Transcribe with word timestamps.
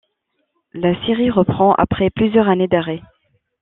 La 0.73 0.95
série 1.05 1.29
reprend 1.29 1.75
après 1.75 2.09
plusieurs 2.09 2.47
années 2.49 2.67
d’arrêt. 2.67 3.03